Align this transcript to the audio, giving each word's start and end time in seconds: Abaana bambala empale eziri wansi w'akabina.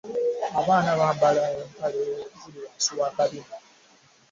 Abaana 0.59 0.91
bambala 0.99 1.43
empale 1.61 1.99
eziri 2.33 2.59
wansi 2.65 2.91
w'akabina. 2.99 3.51